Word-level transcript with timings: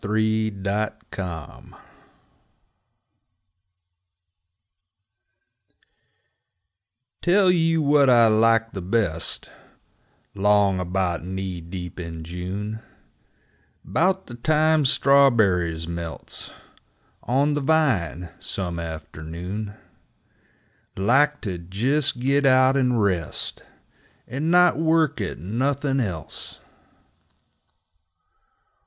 Knee 0.03 0.49
Deep 0.49 0.65
in 0.67 0.89
June 1.13 1.71
1 1.73 1.75
Tell 7.21 7.51
you 7.51 7.83
what 7.83 8.09
I 8.09 8.25
like 8.27 8.71
the 8.71 8.81
best 8.81 9.51
'Long 10.33 10.79
about 10.79 11.23
knee 11.23 11.61
deep 11.61 11.99
in 11.99 12.23
June, 12.23 12.79
'Bout 13.85 14.25
the 14.25 14.33
time 14.33 14.85
strawberries 14.85 15.87
melts 15.87 16.49
On 17.21 17.53
the 17.53 17.61
vine, 17.61 18.29
some 18.39 18.79
afternoon 18.79 19.73
Like 20.97 21.41
to 21.41 21.63
jes' 21.71 22.11
git 22.11 22.47
out 22.47 22.75
and 22.75 22.99
rest, 22.99 23.61
And 24.27 24.49
not 24.49 24.79
work 24.79 25.21
at 25.21 25.37
nothin' 25.37 25.99
else! 25.99 26.59